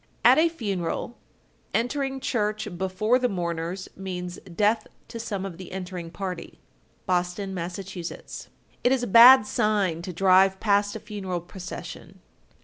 At 0.25 0.39
a 0.39 0.49
funeral, 0.49 1.15
entering 1.75 2.19
church 2.19 2.67
before 2.75 3.19
the 3.19 3.29
mourners 3.29 3.87
means 3.95 4.39
death 4.55 4.87
to 5.09 5.19
some 5.19 5.45
of 5.45 5.59
the 5.59 5.71
entering 5.71 6.09
party. 6.09 6.59
Boston, 7.05 7.53
Mass. 7.53 7.77
1257. 7.77 8.51
It 8.83 8.91
is 8.91 9.03
a 9.03 9.05
bad 9.05 9.45
sign 9.45 10.01
to 10.01 10.11
drive 10.11 10.59
past 10.59 10.95
a 10.95 10.99
funeral 10.99 11.39
procession. 11.41 12.19